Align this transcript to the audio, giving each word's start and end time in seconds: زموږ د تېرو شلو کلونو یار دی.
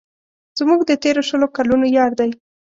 زموږ 0.59 0.79
د 0.85 0.91
تېرو 1.03 1.21
شلو 1.29 1.47
کلونو 1.57 1.85
یار 1.97 2.11
دی. 2.19 2.29